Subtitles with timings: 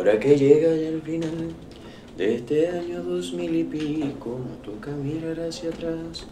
[0.00, 1.50] Ahora que llega ya el final
[2.16, 6.26] de este año dos mil y pico, toca mirar hacia atrás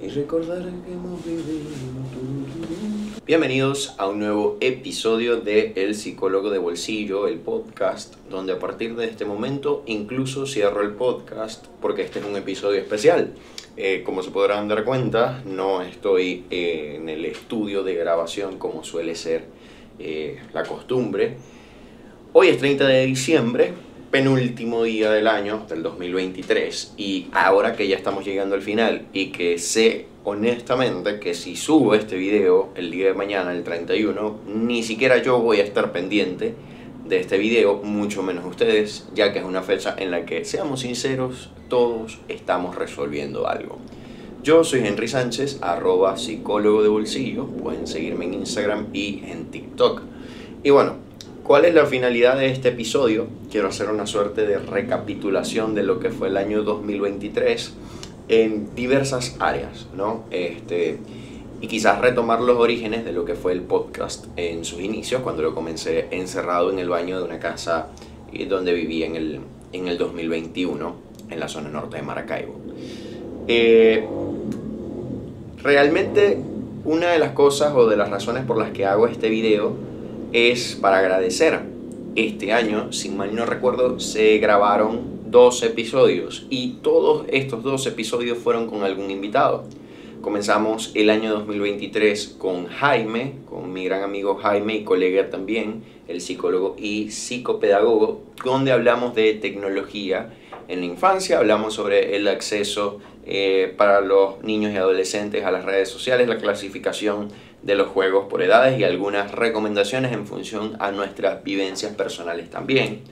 [0.00, 1.68] y recordar que hemos vivido.
[3.26, 8.96] Bienvenidos a un nuevo episodio de El Psicólogo de Bolsillo, el podcast, donde a partir
[8.96, 13.34] de este momento incluso cierro el podcast porque este es un episodio especial.
[13.76, 18.82] Eh, como se podrán dar cuenta, no estoy eh, en el estudio de grabación como
[18.82, 19.44] suele ser
[19.98, 21.36] eh, la costumbre.
[22.34, 23.74] Hoy es 30 de diciembre,
[24.10, 29.26] penúltimo día del año, del 2023, y ahora que ya estamos llegando al final y
[29.32, 34.82] que sé honestamente que si subo este video el día de mañana, el 31, ni
[34.82, 36.54] siquiera yo voy a estar pendiente
[37.06, 40.80] de este video, mucho menos ustedes, ya que es una fecha en la que, seamos
[40.80, 43.76] sinceros, todos estamos resolviendo algo.
[44.42, 50.00] Yo soy Henry Sánchez, arroba psicólogo de bolsillo, pueden seguirme en Instagram y en TikTok.
[50.64, 51.11] Y bueno,
[51.42, 53.26] ¿cuál es la finalidad de este episodio?
[53.50, 57.74] Quiero hacer una suerte de recapitulación de lo que fue el año 2023
[58.28, 60.24] en diversas áreas, ¿no?
[60.30, 60.98] Este,
[61.60, 65.42] y quizás retomar los orígenes de lo que fue el podcast en sus inicios, cuando
[65.42, 67.88] lo comencé encerrado en el baño de una casa
[68.32, 69.40] eh, donde vivía en el,
[69.72, 70.94] en el 2021,
[71.30, 72.54] en la zona norte de Maracaibo.
[73.48, 74.06] Eh,
[75.62, 76.38] realmente
[76.84, 79.91] una de las cosas o de las razones por las que hago este video
[80.32, 81.60] es para agradecer.
[82.14, 88.38] Este año, sin mal no recuerdo, se grabaron dos episodios y todos estos dos episodios
[88.38, 89.64] fueron con algún invitado.
[90.20, 96.20] Comenzamos el año 2023 con Jaime, con mi gran amigo Jaime y colega también, el
[96.20, 100.32] psicólogo y psicopedagogo, donde hablamos de tecnología
[100.68, 105.64] en la infancia, hablamos sobre el acceso eh, para los niños y adolescentes a las
[105.64, 107.28] redes sociales, la clasificación
[107.62, 113.02] de los juegos por edades y algunas recomendaciones en función a nuestras vivencias personales también.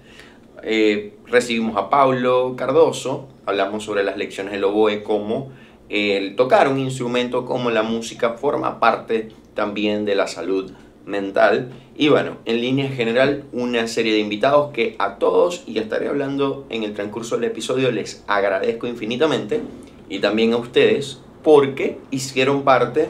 [0.62, 5.52] Eh, recibimos a Pablo Cardoso, hablamos sobre las lecciones del oboe, como
[5.88, 10.70] el tocar un instrumento como la música forma parte también de la salud
[11.06, 11.70] mental.
[11.96, 16.66] Y bueno, en línea general, una serie de invitados que a todos, y estaré hablando
[16.70, 19.60] en el transcurso del episodio, les agradezco infinitamente.
[20.08, 23.08] Y también a ustedes, porque hicieron parte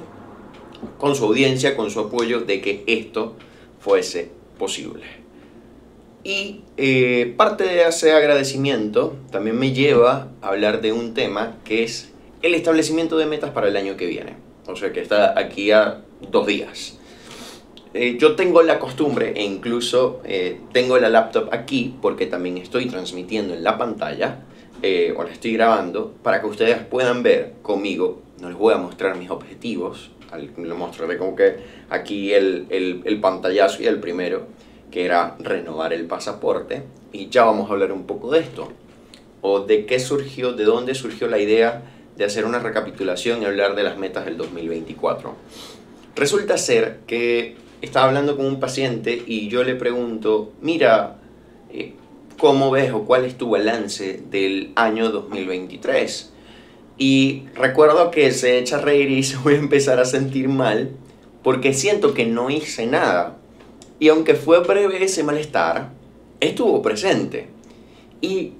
[0.98, 3.34] con su audiencia, con su apoyo, de que esto
[3.80, 5.20] fuese posible.
[6.22, 11.82] Y eh, parte de ese agradecimiento también me lleva a hablar de un tema que
[11.82, 12.10] es
[12.42, 14.36] el establecimiento de metas para el año que viene.
[14.66, 16.98] O sea que está aquí a dos días.
[17.94, 22.86] Eh, yo tengo la costumbre e incluso eh, tengo la laptop aquí porque también estoy
[22.86, 24.44] transmitiendo en la pantalla
[25.16, 28.22] o la estoy grabando para que ustedes puedan ver conmigo.
[28.41, 30.10] No les voy a mostrar mis objetivos,
[30.56, 31.56] lo mostraré como que
[31.88, 34.46] aquí el, el, el pantallazo y el primero,
[34.91, 36.82] que era renovar el pasaporte.
[37.12, 38.72] Y ya vamos a hablar un poco de esto.
[39.41, 41.82] O de qué surgió, de dónde surgió la idea
[42.16, 45.34] de hacer una recapitulación y hablar de las metas del 2024.
[46.14, 51.16] Resulta ser que estaba hablando con un paciente y yo le pregunto, mira,
[51.72, 51.94] eh,
[52.38, 56.32] ¿cómo ves o cuál es tu balance del año 2023?
[57.00, 60.90] Y recuerdo que se echa a reír y se voy a empezar a sentir mal
[61.42, 63.38] porque siento que no hice nada.
[63.98, 65.90] Y aunque fue breve ese malestar,
[66.40, 67.48] estuvo presente.
[68.20, 68.52] Y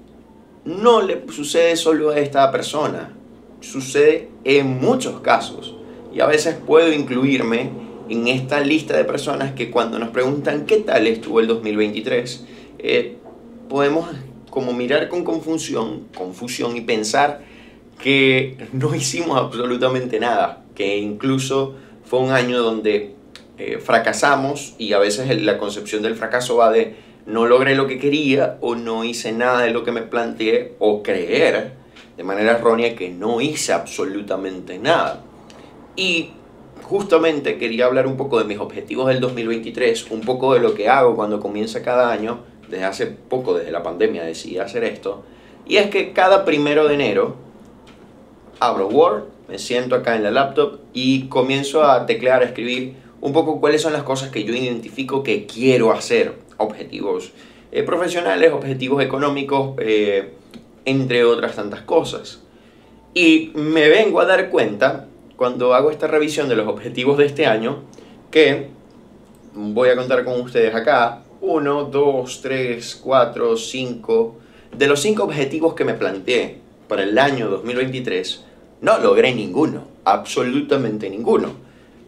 [0.65, 3.13] no le sucede solo a esta persona
[3.61, 5.75] sucede en muchos casos.
[6.13, 7.69] Y a veces puedo incluirme
[8.09, 12.45] en esta lista de personas que cuando nos preguntan qué tal estuvo el 2023,
[12.79, 13.17] eh,
[13.69, 14.09] podemos
[14.49, 17.45] como mirar con confusión, confusión y pensar
[18.01, 23.15] que no hicimos absolutamente nada, que incluso fue un año donde
[23.57, 26.95] eh, fracasamos y a veces la concepción del fracaso va de
[27.25, 31.03] no logré lo que quería o no hice nada de lo que me planteé o
[31.03, 31.73] creer
[32.17, 35.23] de manera errónea que no hice absolutamente nada.
[35.95, 36.31] Y
[36.83, 40.89] justamente quería hablar un poco de mis objetivos del 2023, un poco de lo que
[40.89, 42.39] hago cuando comienza cada año.
[42.69, 45.23] Desde hace poco, desde la pandemia, decidí hacer esto.
[45.67, 47.50] Y es que cada primero de enero
[48.61, 53.33] abro Word, me siento acá en la laptop y comienzo a teclear, a escribir un
[53.33, 56.35] poco cuáles son las cosas que yo identifico que quiero hacer.
[56.57, 57.31] Objetivos
[57.71, 60.33] eh, profesionales, objetivos económicos, eh,
[60.85, 62.43] entre otras tantas cosas.
[63.15, 67.47] Y me vengo a dar cuenta, cuando hago esta revisión de los objetivos de este
[67.47, 67.81] año,
[68.29, 68.67] que
[69.55, 74.35] voy a contar con ustedes acá, 1, 2, 3, 4, 5,
[74.77, 78.50] de los 5 objetivos que me planteé para el año 2023,
[78.81, 81.53] no logré ninguno, absolutamente ninguno.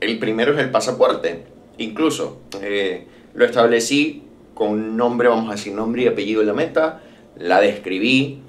[0.01, 1.45] El primero es el pasaporte,
[1.77, 4.23] incluso eh, lo establecí
[4.53, 7.01] con nombre, vamos a decir nombre y apellido de la meta,
[7.37, 8.39] la describí,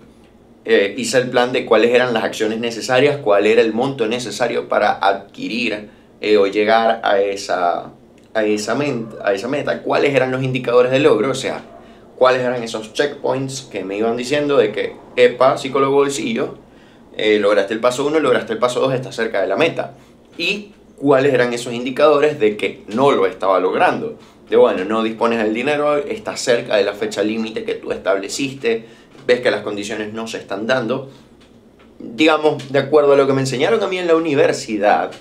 [0.64, 4.68] eh, hice el plan de cuáles eran las acciones necesarias, cuál era el monto necesario
[4.68, 5.90] para adquirir
[6.20, 7.92] eh, o llegar a esa,
[8.32, 8.76] a, esa
[9.22, 11.62] a esa meta, cuáles eran los indicadores de logro, o sea,
[12.16, 16.63] cuáles eran esos checkpoints que me iban diciendo de que, epa, psicólogo bolsillo,
[17.16, 19.94] eh, lograste el paso 1, lograste el paso 2, estás cerca de la meta.
[20.36, 24.18] Y cuáles eran esos indicadores de que no lo estaba logrando.
[24.48, 28.84] De bueno, no dispones del dinero, estás cerca de la fecha límite que tú estableciste,
[29.26, 31.10] ves que las condiciones no se están dando.
[31.98, 35.12] Digamos, de acuerdo a lo que me enseñaron a mí en la universidad,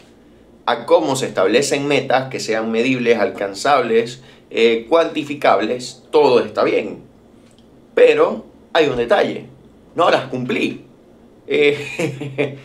[0.65, 6.99] a cómo se establecen metas que sean medibles, alcanzables, eh, cuantificables, todo está bien.
[7.95, 9.45] Pero hay un detalle,
[9.95, 10.82] no las cumplí.
[11.47, 12.57] Eh,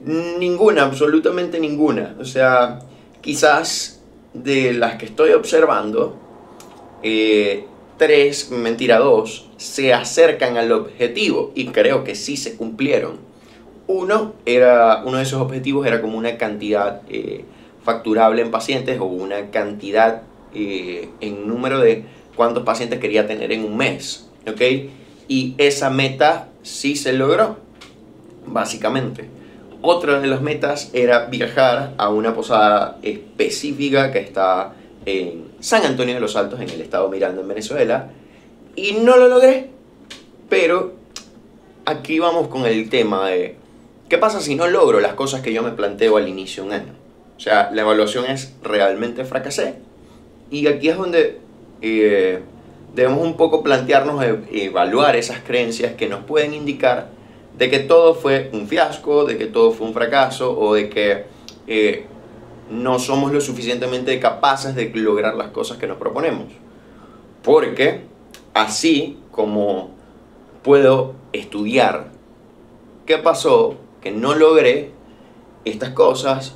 [0.00, 2.16] ninguna, absolutamente ninguna.
[2.18, 2.80] O sea,
[3.20, 4.00] quizás
[4.34, 6.16] de las que estoy observando,
[7.02, 7.64] eh,
[7.96, 13.18] tres, mentira, dos, se acercan al objetivo y creo que sí se cumplieron.
[13.86, 17.44] Uno, era, uno de esos objetivos era como una cantidad eh,
[17.84, 20.22] facturable en pacientes o una cantidad
[20.54, 24.28] eh, en número de cuántos pacientes quería tener en un mes.
[24.48, 24.60] ¿Ok?
[25.28, 27.58] Y esa meta sí se logró,
[28.46, 29.28] básicamente.
[29.82, 34.72] Otra de las metas era viajar a una posada específica que está
[35.04, 38.10] en San Antonio de los Altos, en el estado Miranda, en Venezuela.
[38.74, 39.70] Y no lo logré.
[40.48, 40.94] Pero
[41.84, 43.56] aquí vamos con el tema de
[44.08, 46.74] ¿Qué pasa si no logro las cosas que yo me planteo al inicio de un
[46.74, 46.92] año?
[47.36, 49.74] O sea, la evaluación es realmente fracasé.
[50.48, 51.40] Y aquí es donde
[51.82, 52.40] eh,
[52.94, 57.08] debemos un poco plantearnos evaluar esas creencias que nos pueden indicar
[57.58, 61.24] de que todo fue un fiasco, de que todo fue un fracaso o de que
[61.66, 62.06] eh,
[62.70, 66.46] no somos lo suficientemente capaces de lograr las cosas que nos proponemos.
[67.42, 68.02] Porque
[68.54, 69.90] así como
[70.62, 72.08] puedo estudiar
[73.06, 73.76] qué pasó
[74.10, 74.90] no logré
[75.64, 76.54] estas cosas,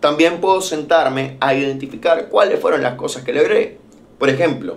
[0.00, 3.78] también puedo sentarme a identificar cuáles fueron las cosas que logré.
[4.18, 4.76] Por ejemplo,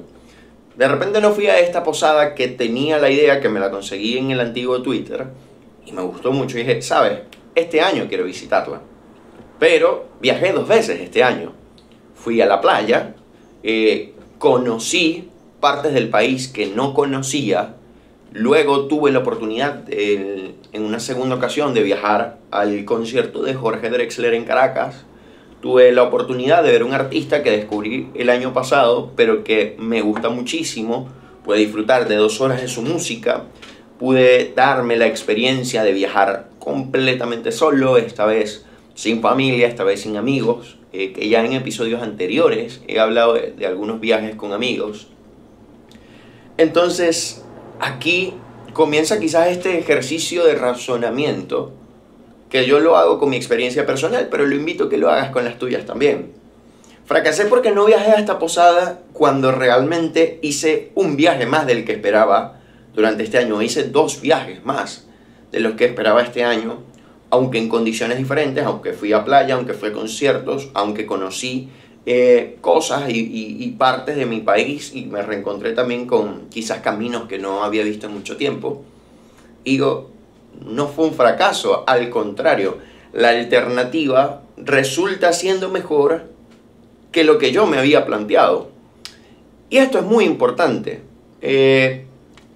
[0.75, 4.17] de repente no fui a esta posada que tenía la idea, que me la conseguí
[4.17, 5.27] en el antiguo Twitter,
[5.85, 6.57] y me gustó mucho.
[6.57, 7.19] Y dije, ¿sabes?
[7.55, 8.81] Este año quiero visitarla.
[9.59, 11.53] Pero viajé dos veces este año.
[12.15, 13.15] Fui a la playa,
[13.63, 15.29] eh, conocí
[15.59, 17.75] partes del país que no conocía,
[18.33, 24.33] Luego tuve la oportunidad en una segunda ocasión de viajar al concierto de Jorge Drexler
[24.33, 25.03] en Caracas.
[25.61, 30.01] Tuve la oportunidad de ver un artista que descubrí el año pasado, pero que me
[30.01, 31.09] gusta muchísimo.
[31.43, 33.43] Pude disfrutar de dos horas de su música.
[34.01, 38.65] Pude darme la experiencia de viajar completamente solo, esta vez
[38.95, 40.77] sin familia, esta vez sin amigos.
[40.93, 45.07] Eh, que ya en episodios anteriores he hablado de algunos viajes con amigos.
[46.57, 47.45] Entonces,
[47.79, 48.33] aquí
[48.73, 51.71] comienza quizás este ejercicio de razonamiento
[52.49, 55.31] que yo lo hago con mi experiencia personal, pero lo invito a que lo hagas
[55.31, 56.33] con las tuyas también.
[57.05, 61.93] Fracasé porque no viajé a esta posada cuando realmente hice un viaje más del que
[61.93, 62.60] esperaba
[62.93, 63.61] durante este año.
[63.61, 65.07] Hice dos viajes más
[65.51, 66.79] de los que esperaba este año,
[67.29, 71.69] aunque en condiciones diferentes, aunque fui a playa, aunque fui a conciertos, aunque conocí
[72.05, 77.39] eh, cosas y, partes de mi país y me reencontré también con quizás caminos que
[77.39, 78.83] no había visto en mucho tiempo.
[79.63, 80.11] digo,
[80.65, 82.77] no fue un fracaso, al contrario,
[83.13, 86.25] la alternativa resulta siendo mejor
[87.11, 88.69] que lo que yo me había planteado.
[89.69, 91.01] Y esto es muy importante.
[91.41, 92.05] Eh,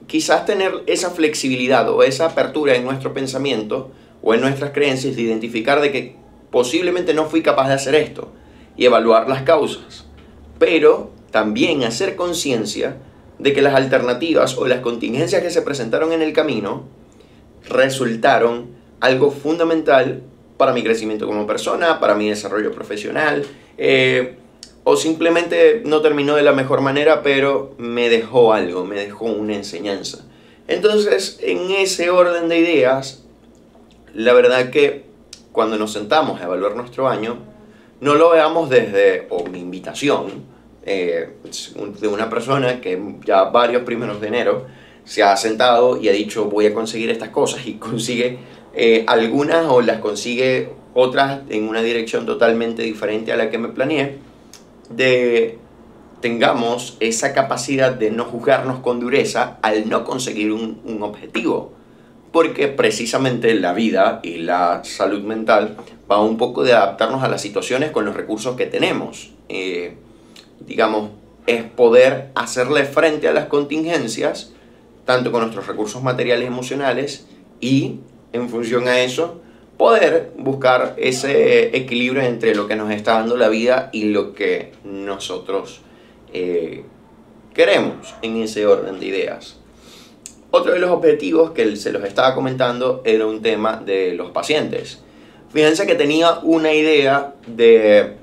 [0.08, 5.22] quizás tener esa flexibilidad o esa apertura en nuestro pensamiento o en nuestras creencias de
[5.22, 6.16] identificar de que
[6.52, 8.32] posiblemente no fui capaz de hacer esto
[8.78, 10.06] y evaluar las causas,
[10.60, 12.98] pero también hacer conciencia
[13.40, 16.84] de que las alternativas o las contingencias que se presentaron en el camino
[17.68, 18.68] resultaron
[19.00, 20.24] algo fundamental
[20.58, 23.44] para mi crecimiento como persona, para mi desarrollo profesional,
[23.78, 24.38] eh,
[24.86, 29.56] o simplemente no terminó de la mejor manera, pero me dejó algo, me dejó una
[29.56, 30.26] enseñanza.
[30.68, 33.24] Entonces, en ese orden de ideas,
[34.14, 35.06] la verdad que
[35.52, 37.40] cuando nos sentamos a evaluar nuestro año,
[38.00, 40.44] no lo veamos desde, o mi invitación,
[40.86, 41.30] eh,
[42.00, 44.68] de una persona que ya varios primeros de enero
[45.04, 48.38] se ha sentado y ha dicho voy a conseguir estas cosas y consigue
[48.76, 53.70] eh, algunas o las consigue otras en una dirección totalmente diferente a la que me
[53.70, 54.20] planeé,
[54.90, 55.60] de
[56.22, 61.76] tengamos esa capacidad de no juzgarnos con dureza al no conseguir un, un objetivo
[62.36, 65.78] porque precisamente la vida y la salud mental
[66.12, 69.32] va un poco de adaptarnos a las situaciones con los recursos que tenemos.
[69.48, 69.96] Eh,
[70.60, 71.12] digamos,
[71.48, 74.52] es poder hacerle frente a las contingencias,
[75.06, 77.26] tanto con nuestros recursos materiales y emocionales,
[77.62, 78.00] y
[78.34, 79.40] en función a eso,
[79.78, 84.72] poder buscar ese equilibrio entre lo que nos está dando la vida y lo que
[84.84, 85.82] nosotros
[86.34, 86.84] eh,
[87.54, 89.58] queremos en ese orden de ideas.
[90.52, 95.00] Otro de los objetivos que se los estaba comentando era un tema de los pacientes.
[95.50, 98.14] Fíjense que tenía una idea de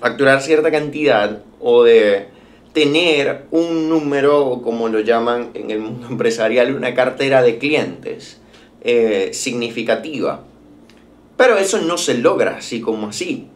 [0.00, 2.26] facturar cierta cantidad o de
[2.72, 8.40] tener un número, como lo llaman en el mundo empresarial, una cartera de clientes
[8.80, 10.44] eh, significativa.
[11.38, 13.46] Pero eso no se logra así como así.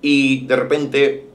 [0.00, 1.26] Y de repente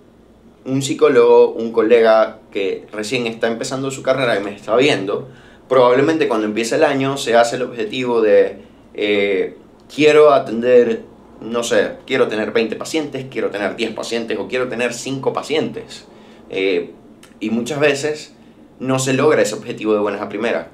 [0.64, 5.28] un psicólogo, un colega que recién está empezando su carrera y me está viendo,
[5.68, 8.62] probablemente cuando empiece el año se hace el objetivo de
[8.94, 9.58] eh,
[9.94, 11.04] quiero atender,
[11.42, 16.06] no sé, quiero tener 20 pacientes, quiero tener 10 pacientes o quiero tener 5 pacientes.
[16.50, 16.92] Eh,
[17.42, 18.34] y muchas veces
[18.80, 20.68] no se logra ese objetivo de buenas a primeras.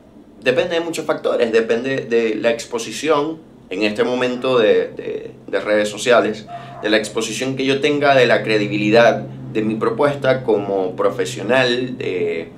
[0.44, 3.40] Depende de muchos factores, depende de la exposición
[3.70, 6.46] en este momento de, de, redes sociales,
[6.82, 12.50] de la exposición que yo tenga, de la credibilidad de mi propuesta como profesional, de,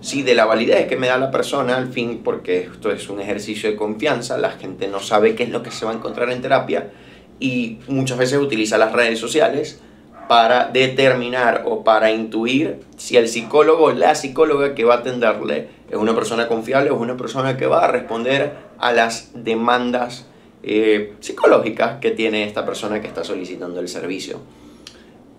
[0.00, 3.20] sí, de la validez que me da la persona al fin, porque esto es un
[3.20, 6.30] ejercicio de confianza, la gente no sabe qué es lo que se va a encontrar
[6.30, 6.90] en terapia
[7.38, 9.80] y muchas veces utiliza las redes sociales
[10.28, 15.68] para determinar o para intuir si el psicólogo o la psicóloga que va a atenderle
[15.90, 20.26] es una persona confiable o es una persona que va a responder a las demandas
[20.62, 24.40] eh, psicológicas que tiene esta persona que está solicitando el servicio.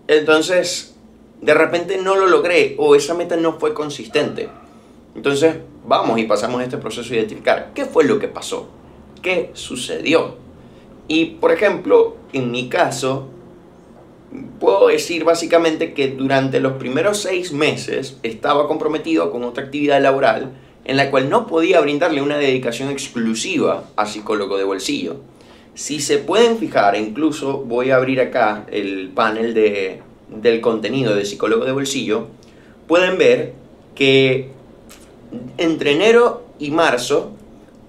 [0.06, 0.96] Entonces,
[1.40, 4.48] de repente no lo logré o esa meta no fue consistente.
[5.14, 5.56] Entonces,
[5.86, 8.68] vamos y pasamos este proceso de identificar qué fue lo que pasó,
[9.22, 10.36] qué sucedió.
[11.08, 13.28] Y, por ejemplo, en mi caso,
[14.60, 20.52] puedo decir básicamente que durante los primeros seis meses estaba comprometido con otra actividad laboral
[20.88, 25.16] en la cual no podía brindarle una dedicación exclusiva a psicólogo de bolsillo.
[25.74, 31.26] Si se pueden fijar, incluso voy a abrir acá el panel de, del contenido de
[31.26, 32.28] psicólogo de bolsillo,
[32.86, 33.52] pueden ver
[33.94, 34.48] que
[35.58, 37.32] entre enero y marzo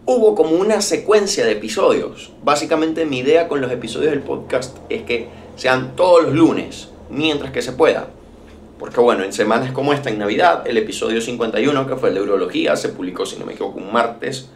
[0.05, 2.33] hubo como una secuencia de episodios.
[2.43, 7.53] Básicamente mi idea con los episodios del podcast es que sean todos los lunes, mientras
[7.53, 8.09] que se pueda.
[8.79, 12.21] Porque bueno, en semanas como esta, en Navidad, el episodio 51, que fue el de
[12.21, 14.49] Urología, se publicó, si no me equivoco, un martes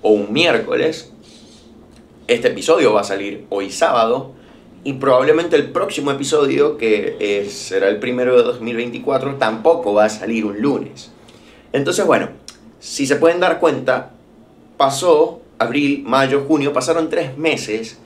[0.00, 1.12] o un miércoles.
[2.28, 4.32] Este episodio va a salir hoy sábado.
[4.84, 10.44] Y probablemente el próximo episodio, que será el primero de 2024, tampoco va a salir
[10.44, 11.10] un lunes.
[11.72, 12.28] Entonces, bueno,
[12.78, 14.12] si se pueden dar cuenta,
[14.76, 17.98] pasó abril, mayo, junio, pasaron tres meses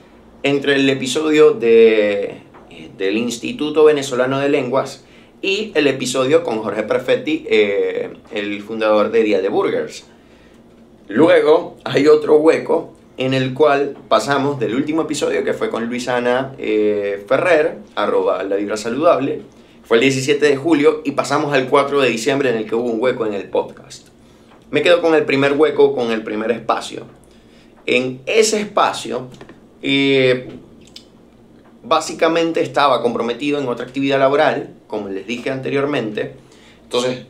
[0.45, 5.05] entre el episodio de, eh, del Instituto Venezolano de Lenguas
[5.41, 10.05] y el episodio con Jorge Perfetti, eh, el fundador de Día de Burgers.
[11.09, 16.55] Luego hay otro hueco en el cual pasamos del último episodio que fue con Luisana
[16.59, 19.43] eh, Ferrer, arroba la vibra saludable,
[19.85, 22.91] fue el 17 de julio y pasamos al 4 de diciembre en el que hubo
[22.91, 24.09] un hueco en el podcast.
[24.71, 27.05] Me quedo con el primer hueco, con el primer espacio.
[27.87, 29.29] En ese espacio
[29.81, 30.49] eh,
[31.89, 36.35] básicamente estaba comprometido en otra actividad laboral, como les dije anteriormente.
[36.85, 37.27] Entonces,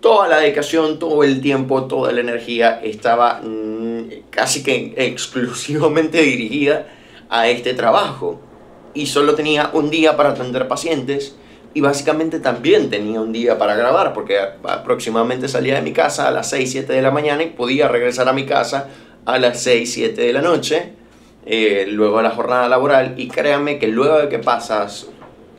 [0.00, 6.86] toda la dedicación, todo el tiempo, toda la energía estaba mm, casi que exclusivamente dirigida
[7.28, 8.40] a este trabajo.
[8.94, 11.34] Y solo tenía un día para atender pacientes
[11.74, 16.30] y básicamente también tenía un día para grabar porque aproximadamente salía de mi casa a
[16.30, 18.88] las 6, 7 de la mañana y podía regresar a mi casa
[19.26, 20.92] a las 6, 7 de la noche
[21.46, 25.08] eh, luego de la jornada laboral y créanme que luego de que pasas,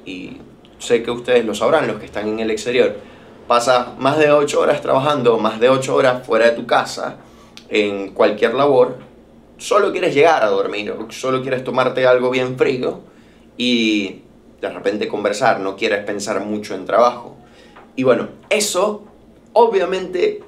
[0.05, 0.37] y
[0.79, 2.95] sé que ustedes lo sabrán los que están en el exterior,
[3.47, 7.17] pasas más de 8 horas trabajando, más de 8 horas fuera de tu casa,
[7.69, 8.97] en cualquier labor,
[9.57, 13.01] solo quieres llegar a dormir, solo quieres tomarte algo bien frío
[13.57, 14.21] y
[14.61, 17.35] de repente conversar, no quieres pensar mucho en trabajo.
[17.95, 19.03] Y bueno, eso
[19.53, 20.43] obviamente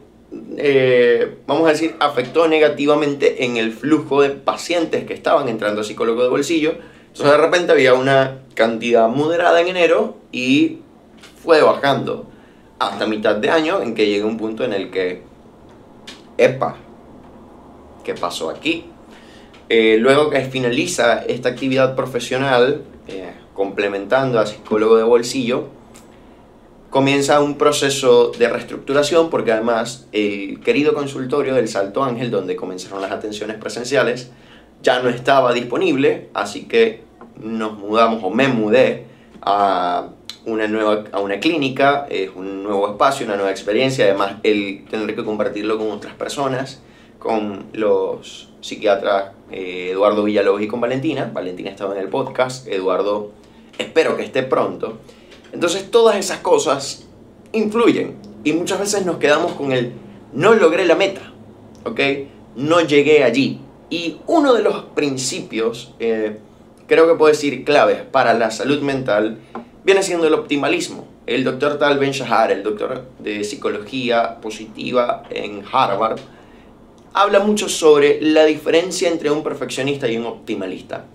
[0.58, 5.84] eh, vamos a decir, afectó negativamente en el flujo de pacientes que estaban entrando a
[5.84, 6.76] psicólogo de bolsillo.
[7.08, 10.80] Entonces de repente había una cantidad moderada en enero y
[11.42, 12.28] fue bajando
[12.80, 15.24] hasta mitad de año en que llega un punto en el que,
[16.38, 16.76] epa,
[18.04, 18.86] ¿qué pasó aquí?
[19.70, 25.70] Eh, luego que finaliza esta actividad profesional, eh, complementando a psicólogo de bolsillo,
[26.98, 33.04] comienza un proceso de reestructuración porque además el querido consultorio del Salto Ángel, donde comenzaron
[33.04, 34.32] las atenciones presenciales,
[34.82, 37.04] ya no estaba disponible, así que
[37.40, 39.06] nos mudamos o me mudé
[39.44, 40.08] a
[40.48, 45.16] una nueva, a una clínica, es un nuevo espacio, una nueva experiencia, además el tener
[45.16, 46.82] que compartirlo con otras personas,
[47.20, 51.30] con los psiquiatras eh, Eduardo Villalobos y con Valentina.
[51.32, 53.34] Valentina estaba en el podcast, Eduardo
[53.78, 54.98] espero que esté pronto.
[55.52, 57.06] Entonces todas esas cosas
[57.52, 59.94] influyen y muchas veces nos quedamos con el
[60.34, 61.34] no logré la meta,
[61.84, 62.00] ¿ok?
[62.56, 63.60] No llegué allí.
[63.90, 66.40] Y uno de los principios, eh,
[66.88, 69.40] creo que puedo decir claves para la salud mental,
[69.84, 71.08] viene siendo el optimalismo.
[71.26, 76.20] El doctor Tal Ben Shahar, el doctor de psicología positiva en Harvard,
[77.14, 81.06] habla mucho sobre la diferencia entre un perfeccionista y un optimalista.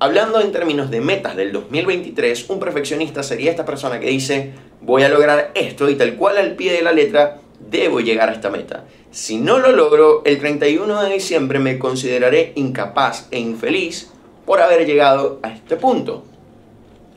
[0.00, 5.02] Hablando en términos de metas del 2023, un perfeccionista sería esta persona que dice, voy
[5.02, 8.48] a lograr esto y tal cual al pie de la letra, debo llegar a esta
[8.48, 8.84] meta.
[9.10, 14.12] Si no lo logro, el 31 de diciembre me consideraré incapaz e infeliz
[14.46, 16.22] por haber llegado a este punto.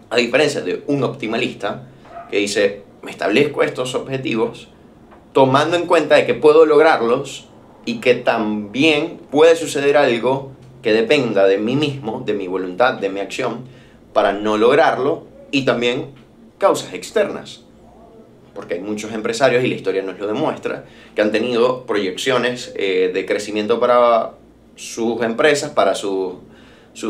[0.09, 1.87] A diferencia de un optimalista
[2.31, 4.69] que dice, me establezco estos objetivos
[5.33, 7.47] tomando en cuenta de que puedo lograrlos
[7.85, 13.09] y que también puede suceder algo que dependa de mí mismo, de mi voluntad, de
[13.09, 13.65] mi acción,
[14.13, 16.07] para no lograrlo y también
[16.57, 17.61] causas externas.
[18.53, 20.85] Porque hay muchos empresarios, y la historia nos lo demuestra,
[21.15, 24.31] que han tenido proyecciones eh, de crecimiento para
[24.75, 26.39] sus empresas, para sus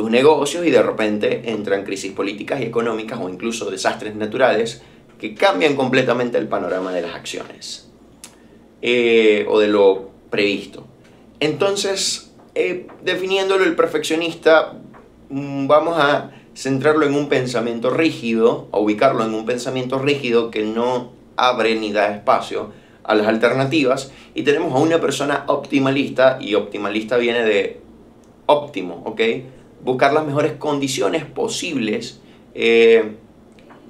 [0.10, 4.84] negocios, y de repente entran crisis políticas y económicas o incluso desastres naturales
[5.20, 7.90] que cambian completamente el panorama de las acciones
[8.82, 10.88] eh, o de lo previsto.
[11.40, 14.74] Entonces, eh, definiéndolo el perfeccionista,
[15.30, 20.64] mm, vamos a centrarlo en un pensamiento rígido, a ubicarlo en un pensamiento rígido que
[20.64, 22.72] no abre ni da espacio
[23.04, 24.12] a las alternativas.
[24.34, 27.82] Y tenemos a una persona optimalista, y optimalista viene de
[28.46, 29.22] óptimo, ¿ok?
[29.84, 32.20] Buscar las mejores condiciones posibles
[32.54, 33.16] eh,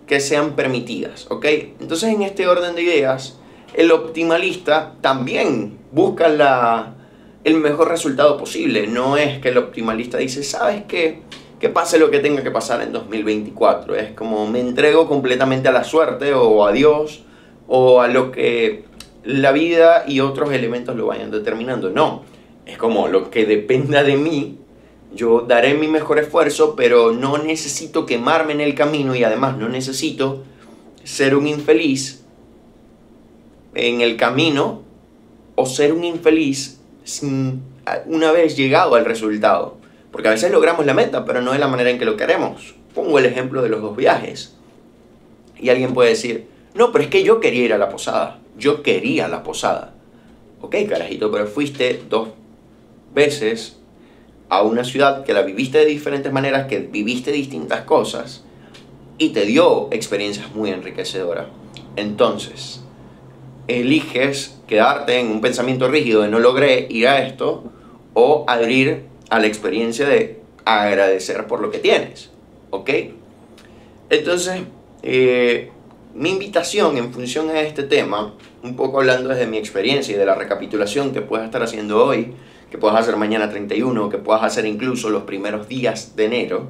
[0.06, 1.46] que sean permitidas, ¿ok?
[1.80, 3.40] Entonces en este orden de ideas,
[3.74, 6.96] el optimalista también busca la,
[7.44, 8.88] el mejor resultado posible.
[8.88, 11.22] No es que el optimalista dice, ¿sabes qué?
[11.60, 13.96] Que pase lo que tenga que pasar en 2024.
[13.96, 17.24] Es como me entrego completamente a la suerte o a Dios
[17.68, 18.86] o a lo que
[19.24, 21.90] la vida y otros elementos lo vayan determinando.
[21.90, 22.24] No,
[22.66, 24.58] es como lo que dependa de mí.
[25.14, 29.68] Yo daré mi mejor esfuerzo, pero no necesito quemarme en el camino y además no
[29.68, 30.44] necesito
[31.04, 32.24] ser un infeliz
[33.76, 34.84] en el camino
[35.56, 36.81] o ser un infeliz
[38.06, 39.78] una vez llegado al resultado.
[40.12, 42.76] Porque a veces logramos la meta, pero no de la manera en que lo queremos.
[42.94, 44.56] Pongo el ejemplo de los dos viajes.
[45.58, 48.40] Y alguien puede decir, no, pero es que yo quería ir a la posada.
[48.58, 49.94] Yo quería la posada.
[50.62, 52.30] Ok, carajito, pero fuiste dos
[53.14, 53.78] veces
[54.50, 58.44] a una ciudad que la viviste de diferentes maneras, que viviste distintas cosas
[59.18, 61.48] y te dio experiencias muy enriquecedoras.
[61.96, 62.81] Entonces,
[63.68, 67.72] eliges quedarte en un pensamiento rígido de no logré ir a esto
[68.14, 72.30] o abrir a la experiencia de agradecer por lo que tienes.
[72.70, 72.90] ¿Ok?
[74.10, 74.62] Entonces,
[75.04, 75.72] eh,
[76.14, 80.26] mi invitación en función a este tema, un poco hablando desde mi experiencia y de
[80.26, 82.34] la recapitulación que puedas estar haciendo hoy,
[82.70, 86.70] que puedas hacer mañana 31, que puedas hacer incluso los primeros días de enero,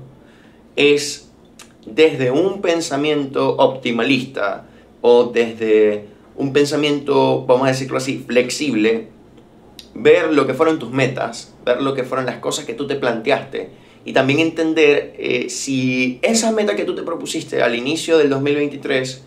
[0.75, 1.29] es
[1.85, 4.65] desde un pensamiento optimalista
[5.01, 6.05] o desde
[6.41, 9.09] un pensamiento, vamos a decirlo así, flexible,
[9.93, 12.95] ver lo que fueron tus metas, ver lo que fueron las cosas que tú te
[12.95, 13.69] planteaste
[14.05, 19.23] y también entender eh, si esa meta que tú te propusiste al inicio del 2023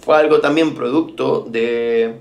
[0.00, 2.16] fue algo también producto de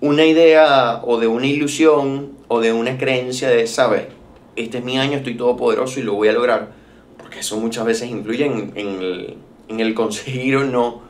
[0.00, 4.06] una idea o de una ilusión o de una creencia de, sabes,
[4.56, 6.72] este es mi año, estoy todopoderoso y lo voy a lograr,
[7.18, 9.36] porque eso muchas veces influye en, el,
[9.68, 11.05] en el conseguir o no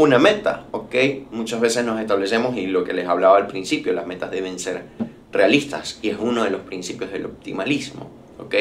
[0.00, 0.94] una meta, ¿ok?
[1.30, 4.84] Muchas veces nos establecemos, y lo que les hablaba al principio, las metas deben ser
[5.32, 8.54] realistas, y es uno de los principios del optimalismo, ¿ok?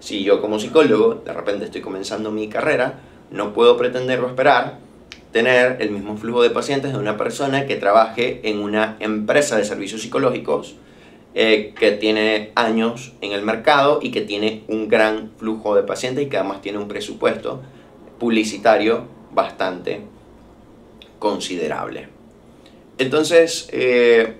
[0.00, 4.78] Si yo como psicólogo de repente estoy comenzando mi carrera, no puedo pretender o esperar
[5.30, 9.64] tener el mismo flujo de pacientes de una persona que trabaje en una empresa de
[9.64, 10.74] servicios psicológicos
[11.34, 16.26] eh, que tiene años en el mercado y que tiene un gran flujo de pacientes
[16.26, 17.60] y que además tiene un presupuesto
[18.18, 20.00] publicitario bastante
[21.20, 22.08] considerable.
[22.98, 24.34] Entonces, eh,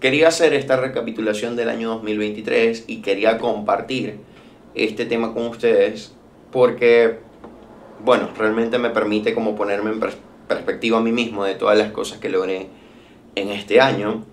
[0.00, 4.16] quería hacer esta recapitulación del año 2023 y quería compartir
[4.74, 6.12] este tema con ustedes
[6.50, 7.18] porque,
[8.04, 10.00] bueno, realmente me permite como ponerme en
[10.48, 12.66] perspectiva a mí mismo de todas las cosas que logré
[13.36, 14.24] en este año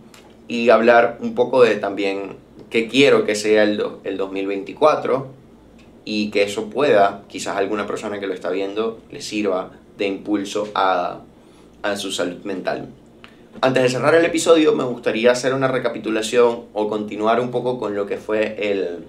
[0.47, 2.37] y hablar un poco de también
[2.69, 5.27] qué quiero que sea el, el 2024
[6.03, 10.67] y que eso pueda, quizás alguna persona que lo está viendo le sirva de impulso
[10.73, 11.19] a,
[11.81, 12.89] a su salud mental.
[13.61, 17.95] Antes de cerrar el episodio, me gustaría hacer una recapitulación o continuar un poco con
[17.95, 19.05] lo que fue el,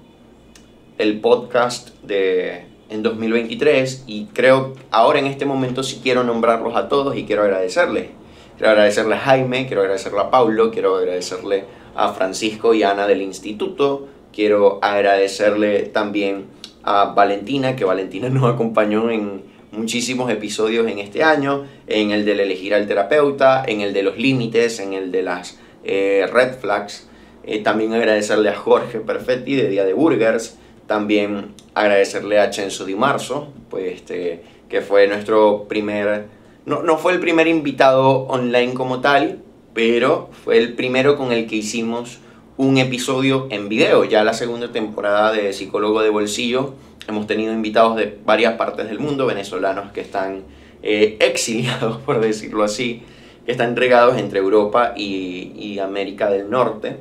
[0.98, 6.88] el podcast de, en 2023 y creo ahora en este momento sí quiero nombrarlos a
[6.88, 8.09] todos y quiero agradecerles.
[8.56, 13.22] Quiero agradecerle a Jaime, quiero agradecerle a Paulo, quiero agradecerle a Francisco y Ana del
[13.22, 16.46] instituto, quiero agradecerle también
[16.83, 22.40] a Valentina, que Valentina nos acompañó en muchísimos episodios en este año, en el del
[22.40, 27.09] elegir al terapeuta, en el de los límites, en el de las eh, red flags.
[27.44, 32.94] Eh, también agradecerle a Jorge Perfetti de Día de Burgers, también agradecerle a Chenzo Di
[32.94, 36.26] Marzo, pues este, que fue nuestro primer,
[36.66, 39.38] no, no fue el primer invitado online como tal,
[39.72, 42.18] pero fue el primero con el que hicimos
[42.56, 44.04] un episodio en video.
[44.04, 46.74] Ya la segunda temporada de Psicólogo de Bolsillo
[47.08, 50.44] hemos tenido invitados de varias partes del mundo, venezolanos que están
[50.82, 53.02] eh, exiliados, por decirlo así,
[53.44, 56.98] que están entregados entre Europa y, América del Norte.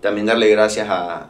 [0.00, 1.28] También darle gracias a,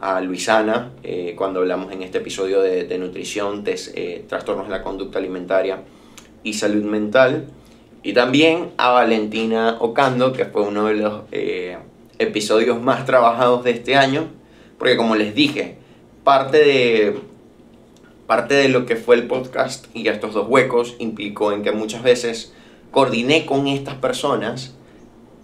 [0.00, 4.82] a Luisana eh, cuando hablamos en este episodio de, nutrición, de, eh, trastornos de la
[4.82, 5.80] conducta alimentaria
[6.42, 7.46] y salud mental.
[8.02, 11.22] Y también a Valentina Ocando, que fue uno de los
[12.18, 14.28] episodios más trabajados de este año,
[14.78, 15.76] porque como les dije,
[16.22, 17.16] parte de,
[18.26, 22.02] parte de lo que fue el podcast y estos dos huecos implicó en que muchas
[22.02, 22.52] veces
[22.90, 24.74] coordiné con estas personas,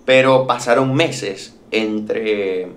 [0.05, 2.69] pero pasaron meses entre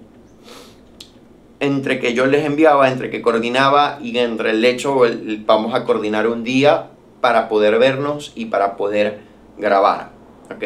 [1.59, 5.01] entre que yo les enviaba, entre que coordinaba y entre el hecho,
[5.45, 6.89] vamos a coordinar un día
[7.21, 9.21] para poder vernos y para poder
[9.57, 10.11] grabar,
[10.53, 10.63] ¿ok?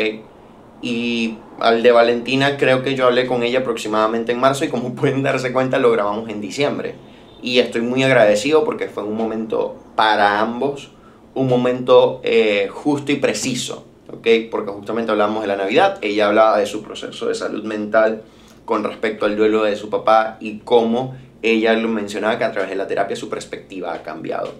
[0.81, 4.95] Y al de Valentina creo que yo hablé con ella aproximadamente en marzo y como
[4.95, 6.95] pueden darse cuenta lo grabamos en diciembre.
[7.41, 10.91] Y estoy muy agradecido porque fue un momento para ambos,
[11.33, 14.27] un momento eh, justo y preciso, ¿ok?
[14.51, 18.23] Porque justamente hablamos de la Navidad, ella hablaba de su proceso de salud mental
[18.65, 22.69] con respecto al duelo de su papá y cómo ella lo mencionaba que a través
[22.69, 24.53] de la terapia su perspectiva ha cambiado.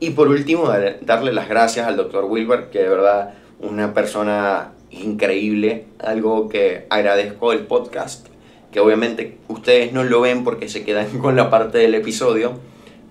[0.00, 5.86] Y por último, darle las gracias al doctor Wilber, que de verdad una persona increíble,
[5.98, 8.29] algo que agradezco del podcast,
[8.72, 12.52] que obviamente ustedes no lo ven porque se quedan con la parte del episodio,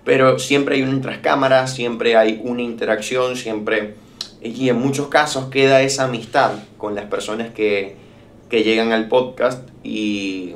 [0.06, 3.96] pero siempre hay un tras cámaras, siempre hay una interacción, siempre,
[4.42, 7.96] y en muchos casos queda esa amistad con las personas que,
[8.50, 10.56] que llegan al podcast y,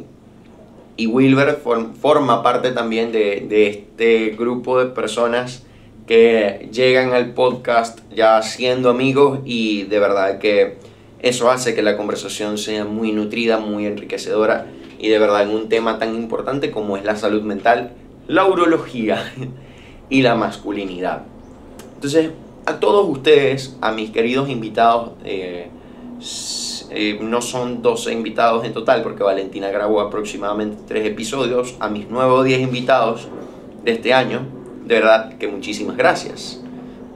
[0.96, 1.60] y Wilber
[2.02, 5.64] forma parte también de, de este grupo de personas
[6.08, 10.78] que llegan al podcast ya siendo amigos y de verdad que
[11.20, 14.68] eso hace que la conversación sea muy nutrida, muy enriquecedora
[15.04, 17.92] y de verdad en un tema tan importante como es la salud mental,
[18.26, 19.34] la urología
[20.10, 21.24] y la masculinidad.
[21.96, 22.32] Entonces,
[22.66, 25.68] a todos ustedes, a mis queridos invitados, eh,
[26.92, 32.10] eh, no son 12 invitados en total porque Valentina grabó aproximadamente 3 episodios, a mis
[32.10, 33.28] nuevos 10 invitados
[33.84, 34.48] de este año,
[34.86, 36.62] de verdad que muchísimas gracias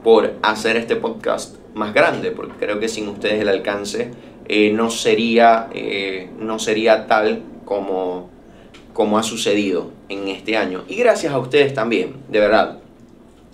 [0.04, 4.12] por hacer este podcast más grande, porque creo que sin ustedes el alcance
[4.50, 5.69] eh, no, sería,
[6.38, 8.30] no sería tal como,
[8.93, 10.86] como ha sucedido en este año.
[10.88, 12.80] Y gracias a ustedes también, de verdad,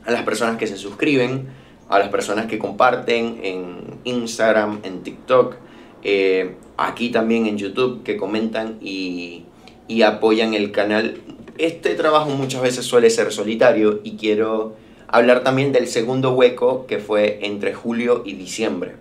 [0.06, 1.48] a las personas que se suscriben,
[1.90, 5.56] a las personas que comparten en Instagram, en TikTok,
[6.04, 9.46] eh, aquí también en YouTube, que comentan y,
[9.88, 11.18] y apoyan el canal.
[11.58, 14.76] Este trabajo muchas veces suele ser solitario y quiero
[15.08, 18.94] hablar también del segundo hueco que fue entre julio y diciembre.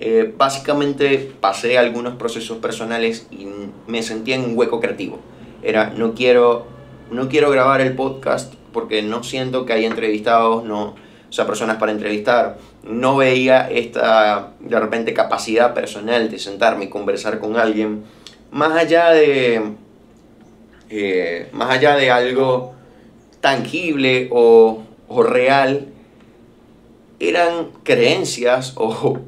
[0.00, 3.46] Eh, básicamente pasé algunos procesos personales y
[3.86, 5.18] me sentía en un hueco creativo.
[5.62, 6.66] Era, no quiero,
[7.10, 10.94] no quiero grabar el podcast porque no siento que haya entrevistados, no,
[11.28, 12.58] o sea, personas para entrevistar.
[12.82, 18.04] No veía esta, de repente, capacidad personal de sentarme y conversar con alguien.
[18.50, 19.60] Más allá de,
[20.88, 22.74] eh, más allá de algo
[23.40, 25.88] tangible o o real
[27.18, 29.18] eran creencias o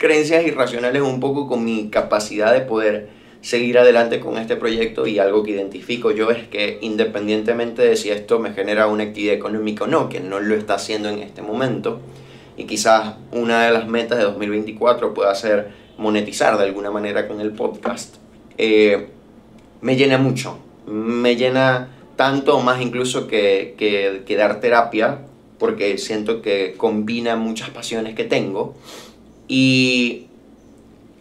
[0.00, 3.10] creencias irracionales un poco con mi capacidad de poder
[3.42, 8.10] seguir adelante con este proyecto y algo que identifico yo es que independientemente de si
[8.10, 11.42] esto me genera una actividad económica o no, que no lo está haciendo en este
[11.42, 12.00] momento,
[12.56, 17.42] y quizás una de las metas de 2024 pueda ser monetizar de alguna manera con
[17.42, 18.16] el podcast,
[18.56, 19.08] eh,
[19.82, 23.74] me llena mucho, me llena tanto más incluso que,
[24.26, 25.26] que dar terapia,
[25.58, 28.74] porque siento que combina muchas pasiones que tengo.
[29.50, 30.28] Y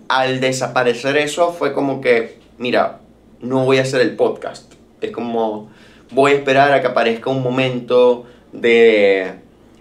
[0.08, 3.00] al desaparecer eso fue como que, mira,
[3.42, 4.72] no voy a hacer el podcast.
[5.02, 5.72] Es como,
[6.12, 9.34] voy a esperar a que aparezca un momento de,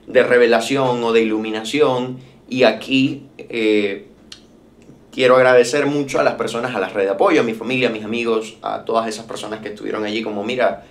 [0.07, 4.07] de revelación o de iluminación Y aquí eh,
[5.13, 7.93] quiero agradecer mucho a las personas, a las redes de apoyo, a mi familia, a
[7.93, 10.87] mis amigos, a todas esas personas que estuvieron allí como, mira,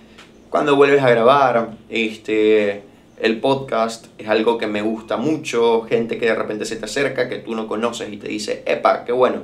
[0.48, 2.84] cuando vuelves a grabar, este,
[3.20, 7.28] el podcast es algo que me gusta mucho, gente que de repente se te acerca,
[7.28, 9.42] que tú no conoces y te dice, epa, qué bueno.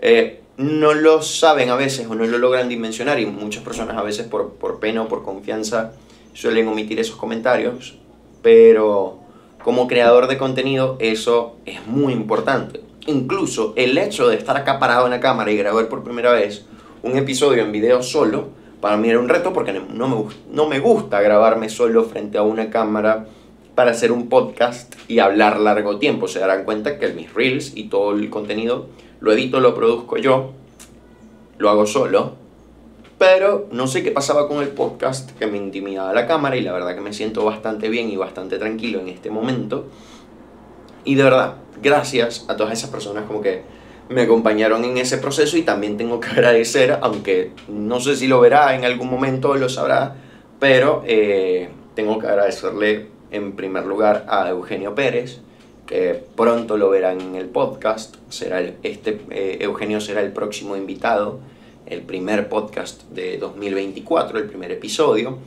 [0.00, 4.02] Eh, no lo saben a veces o no lo logran dimensionar y muchas personas a
[4.02, 5.92] veces por, por pena o por confianza
[6.32, 7.96] suelen omitir esos comentarios,
[8.42, 9.18] pero
[9.62, 12.80] como creador de contenido eso es muy importante.
[13.06, 16.66] Incluso el hecho de estar acá parado en la cámara y grabar por primera vez
[17.02, 18.48] un episodio en video solo,
[18.80, 22.42] para mí era un reto porque no me, no me gusta grabarme solo frente a
[22.42, 23.26] una cámara
[23.74, 26.28] para hacer un podcast y hablar largo tiempo.
[26.28, 28.86] Se darán cuenta que mis reels y todo el contenido
[29.20, 30.52] lo edito, lo produzco yo,
[31.58, 32.32] lo hago solo.
[33.18, 36.72] Pero no sé qué pasaba con el podcast que me intimidaba la cámara y la
[36.72, 39.86] verdad que me siento bastante bien y bastante tranquilo en este momento.
[41.04, 43.62] Y de verdad, gracias a todas esas personas como que
[44.08, 48.40] me acompañaron en ese proceso y también tengo que agradecer, aunque no sé si lo
[48.40, 50.16] verá en algún momento, lo sabrá,
[50.58, 55.40] pero eh, tengo que agradecerle en primer lugar a Eugenio Pérez,
[55.86, 58.16] que pronto lo verán en el podcast.
[58.28, 61.40] Será este, eh, Eugenio será el próximo invitado,
[61.86, 65.38] el primer podcast de 2024, el primer episodio,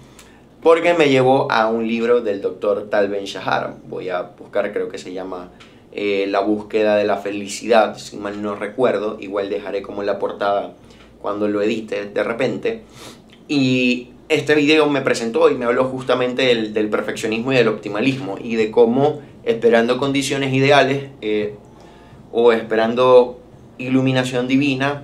[0.62, 3.76] porque me llevó a un libro del doctor Tal Ben Shahar.
[3.88, 5.50] Voy a buscar, creo que se llama
[5.92, 9.18] eh, La búsqueda de la felicidad, si mal no recuerdo.
[9.20, 10.74] Igual dejaré como la portada
[11.22, 12.84] cuando lo edite de repente.
[13.48, 18.38] Y este video me presentó y me habló justamente del, del perfeccionismo y del optimalismo
[18.42, 21.56] y de cómo esperando condiciones ideales eh,
[22.32, 23.40] o esperando
[23.78, 25.04] iluminación divina,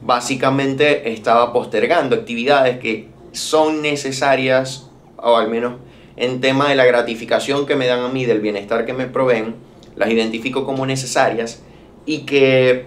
[0.00, 5.74] básicamente estaba postergando actividades que son necesarias, o al menos
[6.16, 9.54] en tema de la gratificación que me dan a mí, del bienestar que me proveen,
[9.96, 11.62] las identifico como necesarias
[12.04, 12.86] y que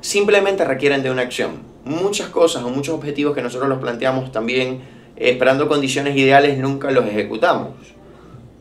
[0.00, 1.62] simplemente requieren de una acción.
[1.84, 4.80] Muchas cosas o muchos objetivos que nosotros los planteamos también
[5.16, 7.70] esperando condiciones ideales nunca los ejecutamos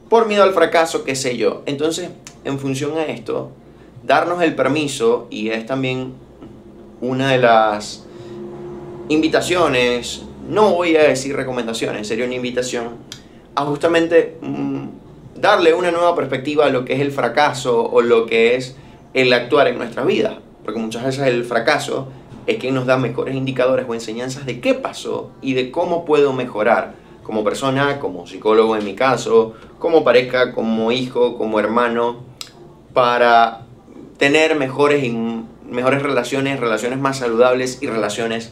[0.09, 1.61] por miedo al fracaso, qué sé yo.
[1.67, 2.09] Entonces,
[2.43, 3.51] en función a esto,
[4.03, 6.13] darnos el permiso, y es también
[6.99, 8.05] una de las
[9.07, 12.97] invitaciones, no voy a decir recomendaciones, sería una invitación
[13.55, 14.87] a justamente mm,
[15.39, 18.75] darle una nueva perspectiva a lo que es el fracaso o lo que es
[19.13, 20.39] el actuar en nuestra vida.
[20.63, 22.07] Porque muchas veces el fracaso
[22.47, 26.33] es quien nos da mejores indicadores o enseñanzas de qué pasó y de cómo puedo
[26.33, 32.23] mejorar como persona, como psicólogo en mi caso, como pareja, como hijo, como hermano,
[32.93, 33.65] para
[34.17, 35.03] tener mejores,
[35.63, 38.51] mejores relaciones, relaciones más saludables y relaciones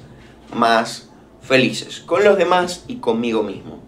[0.53, 1.09] más
[1.41, 3.79] felices con los demás y conmigo mismo.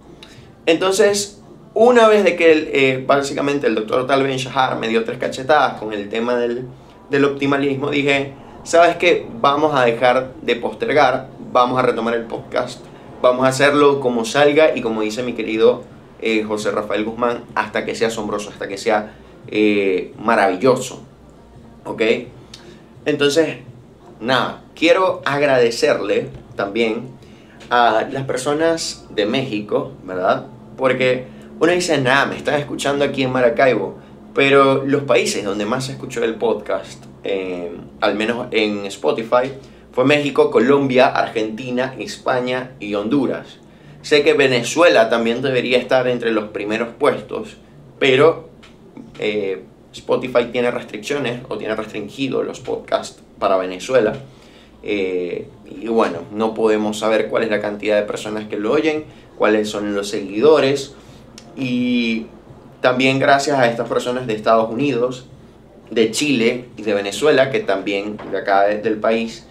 [0.66, 1.39] Entonces,
[1.74, 5.80] una vez de que eh, básicamente el doctor Tal Ben Shahar me dio tres cachetadas
[5.80, 6.66] con el tema del,
[7.10, 9.28] del optimalismo, dije, ¿sabes qué?
[9.40, 12.80] Vamos a dejar de postergar, vamos a retomar el podcast
[13.22, 15.84] Vamos a hacerlo como salga y como dice mi querido
[16.22, 19.14] eh, José Rafael Guzmán, hasta que sea asombroso, hasta que sea
[19.48, 21.04] eh, maravilloso.
[21.84, 22.02] ¿Ok?
[23.04, 23.58] Entonces,
[24.22, 27.10] nada, quiero agradecerle también
[27.70, 30.46] a las personas de México, ¿verdad?
[30.78, 31.26] Porque
[31.60, 33.98] uno dice, nada, me están escuchando aquí en Maracaibo,
[34.34, 39.52] pero los países donde más se escuchó el podcast, eh, al menos en Spotify,
[39.92, 43.58] fue México, Colombia, Argentina, España y Honduras.
[44.02, 47.58] Sé que Venezuela también debería estar entre los primeros puestos,
[48.00, 48.50] pero
[49.20, 54.14] eh, Spotify tiene restricciones o tiene restringido los podcasts para Venezuela.
[54.84, 59.04] Eh, y bueno, no podemos saber cuál es la cantidad de personas que lo oyen,
[59.38, 60.96] cuáles son los seguidores.
[61.56, 62.28] Y
[62.82, 65.26] también gracias a estas personas de Estados Unidos,
[65.92, 69.46] de Chile y de Venezuela, que también de acá del país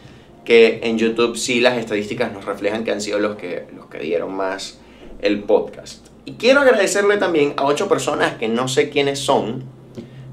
[0.48, 3.98] que en YouTube sí las estadísticas nos reflejan que han sido los que, los que
[3.98, 4.78] dieron más
[5.20, 6.06] el podcast.
[6.24, 9.64] Y quiero agradecerle también a ocho personas que no sé quiénes son,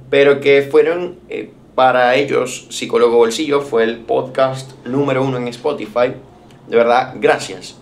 [0.09, 6.13] pero que fueron eh, para ellos, Psicólogo Bolsillo fue el podcast número uno en Spotify.
[6.69, 7.75] De verdad, gracias.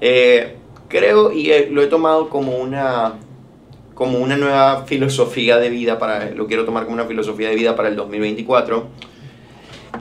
[0.00, 0.56] Eh,
[0.94, 3.14] creo y eh, lo he tomado como una,
[3.94, 7.74] como una nueva filosofía de vida, para, lo quiero tomar como una filosofía de vida
[7.74, 8.88] para el 2024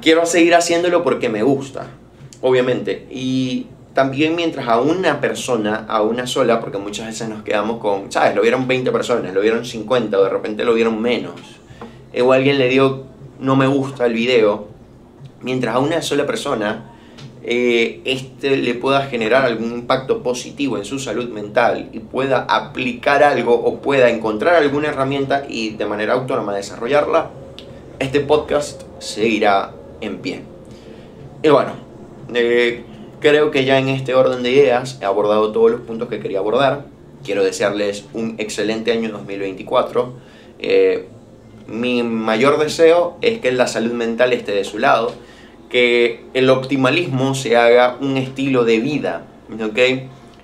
[0.01, 1.87] quiero seguir haciéndolo porque me gusta,
[2.41, 3.07] obviamente.
[3.09, 8.11] Y también mientras a una persona, a una sola, porque muchas veces nos quedamos con,
[8.11, 8.35] ¿sabes?
[8.35, 11.35] Lo vieron 20 personas, lo vieron 50 o de repente lo vieron menos.
[12.21, 13.05] O alguien le dio,
[13.39, 14.67] no me gusta el video.
[15.41, 16.92] Mientras a una sola persona
[17.45, 23.21] eh, este le pueda generar algún impacto positivo en su salud mental y pueda aplicar
[23.21, 27.31] algo o pueda encontrar alguna herramienta y de manera autónoma desarrollarla,
[27.99, 30.41] este podcast seguirá en pie.
[31.41, 31.73] Y bueno,
[32.33, 32.85] eh,
[33.19, 36.39] creo que ya en este orden de ideas he abordado todos los puntos que quería
[36.39, 36.85] abordar.
[37.25, 40.13] Quiero desearles un excelente año 2024.
[40.59, 41.09] Eh,
[41.67, 45.13] mi mayor deseo es que la salud mental esté de su lado
[45.73, 49.79] que el optimalismo se haga un estilo de vida, ¿ok?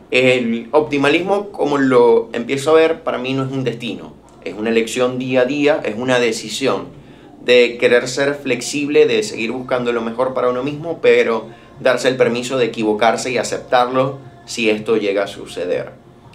[0.09, 4.11] El optimalismo, como lo empiezo a ver, para mí no es un destino,
[4.43, 6.87] es una elección día a día, es una decisión
[7.45, 11.45] de querer ser flexible, de seguir buscando lo mejor para uno mismo, pero
[11.79, 15.91] darse el permiso de equivocarse y aceptarlo si esto llega a suceder.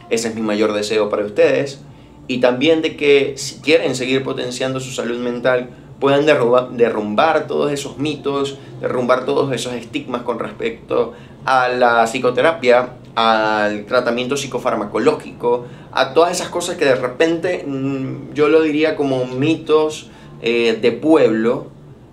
[0.09, 1.81] Ese es mi mayor deseo para ustedes
[2.29, 5.71] y también de que si quieren seguir potenciando su salud mental,
[6.05, 11.15] puedan derrumbar, todos esos mitos, derrumbar todos esos estigmas con respecto
[11.47, 18.51] a la psicoterapia, al tratamiento psicofarmacológico, a todas esas cosas que de repente mm, yo
[18.51, 20.11] lo diría como mitos
[20.43, 21.69] eh, de pueblo,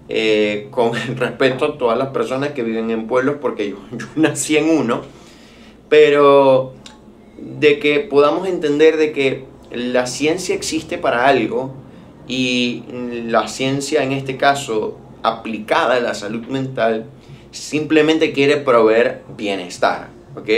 [0.08, 4.56] eh, con respecto a todas las personas que viven en pueblos, porque yo, yo nací
[4.56, 5.02] en uno,
[5.90, 6.76] pero
[7.38, 11.81] de que podamos entender de que la ciencia existe para algo,
[12.28, 12.84] y
[13.28, 17.06] la ciencia en este caso aplicada a la salud mental
[17.52, 20.50] simplemente quiere proveer bienestar, ¿ok?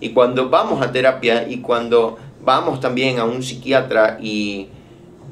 [0.00, 4.68] Y cuando vamos a terapia y cuando vamos también a un psiquiatra y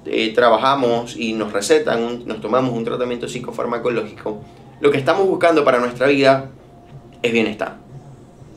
[0.05, 4.42] eh, trabajamos y nos recetan, nos tomamos un tratamiento psicofarmacológico,
[4.81, 6.51] lo que estamos buscando para nuestra vida
[7.23, 7.77] es bienestar.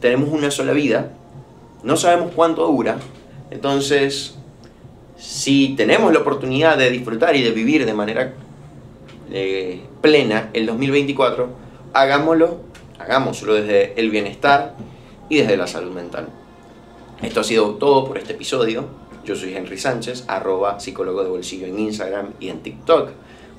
[0.02, 1.12] Tenemos una sola vida,
[1.84, 2.98] no sabemos cuánto dura,
[3.52, 4.37] entonces
[5.18, 8.34] si tenemos la oportunidad de disfrutar y de vivir de manera
[9.32, 11.50] eh, plena el 2024,
[11.94, 12.60] hagámoslo,
[13.00, 14.76] hagámoslo desde el bienestar
[15.30, 16.30] y desde la salud mental.
[17.22, 18.86] Esto ha sido todo por este episodio.
[19.26, 23.10] Yo soy Henry Sánchez, arroba psicólogo de bolsillo en Instagram y en TikTok.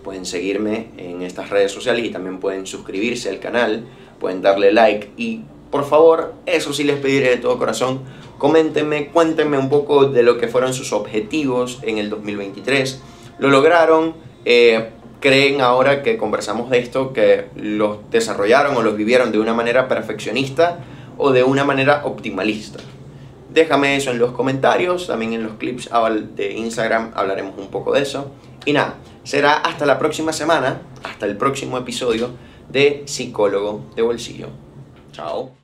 [0.05, 3.85] Pueden seguirme en estas redes sociales y también pueden suscribirse al canal,
[4.21, 8.01] pueden darle like y por favor, eso sí les pediré de todo corazón,
[8.39, 13.03] coméntenme, cuéntenme un poco de lo que fueron sus objetivos en el 2023.
[13.39, 14.15] ¿Lo lograron?
[14.45, 19.53] Eh, ¿Creen ahora que conversamos de esto que los desarrollaron o los vivieron de una
[19.53, 20.79] manera perfeccionista
[21.17, 22.79] o de una manera optimalista?
[23.51, 25.91] Déjame eso en los comentarios, también en los clips
[26.37, 28.31] de Instagram hablaremos un poco de eso.
[28.65, 32.31] Y nada, será hasta la próxima semana, hasta el próximo episodio
[32.69, 34.49] de Psicólogo de Bolsillo.
[35.13, 35.51] Chao.